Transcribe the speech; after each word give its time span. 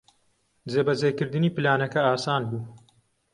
جێبەجێکردنی 0.71 1.53
پلانەکە 1.55 1.99
ئاسان 2.07 2.41
بوو. 2.49 2.61